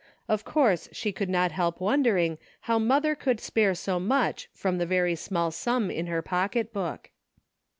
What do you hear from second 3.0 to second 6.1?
could spare so much from the very small sum in